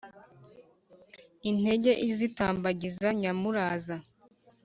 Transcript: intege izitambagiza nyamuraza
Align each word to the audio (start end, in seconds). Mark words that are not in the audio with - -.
intege 1.49 1.91
izitambagiza 2.07 3.07
nyamuraza 3.19 3.95